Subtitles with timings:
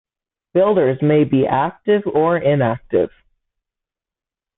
[0.55, 3.11] Builders may be "active or inactive".